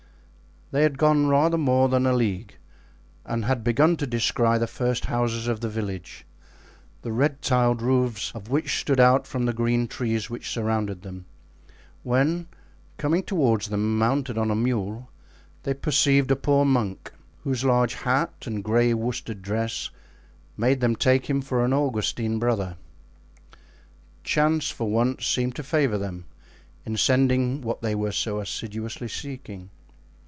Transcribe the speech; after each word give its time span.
They 0.73 0.83
had 0.83 0.97
gone 0.97 1.27
rather 1.27 1.57
more 1.57 1.89
than 1.89 2.05
a 2.05 2.13
league 2.13 2.55
and 3.25 3.43
had 3.43 3.61
begun 3.61 3.97
to 3.97 4.07
descry 4.07 4.57
the 4.57 4.67
first 4.67 5.03
houses 5.07 5.49
of 5.49 5.59
the 5.59 5.67
village, 5.67 6.25
the 7.01 7.11
red 7.11 7.41
tiled 7.41 7.81
roofs 7.81 8.31
of 8.33 8.47
which 8.47 8.79
stood 8.79 8.97
out 8.97 9.27
from 9.27 9.43
the 9.43 9.51
green 9.51 9.85
trees 9.89 10.29
which 10.29 10.49
surrounded 10.49 11.01
them, 11.01 11.25
when, 12.03 12.47
coming 12.95 13.21
toward 13.21 13.63
them 13.63 13.97
mounted 13.97 14.37
on 14.37 14.49
a 14.49 14.55
mule, 14.55 15.09
they 15.63 15.73
perceived 15.73 16.31
a 16.31 16.37
poor 16.37 16.63
monk, 16.63 17.11
whose 17.43 17.65
large 17.65 17.95
hat 17.95 18.33
and 18.47 18.63
gray 18.63 18.93
worsted 18.93 19.41
dress 19.41 19.89
made 20.55 20.79
them 20.79 20.95
take 20.95 21.29
him 21.29 21.41
for 21.41 21.65
an 21.65 21.73
Augustine 21.73 22.39
brother. 22.39 22.77
Chance 24.23 24.69
for 24.69 24.89
once 24.89 25.27
seemed 25.27 25.57
to 25.57 25.63
favor 25.63 25.97
them 25.97 26.23
in 26.85 26.95
sending 26.95 27.59
what 27.61 27.81
they 27.81 27.93
were 27.93 28.13
so 28.13 28.39
assiduously 28.39 29.09
seeking. 29.09 29.69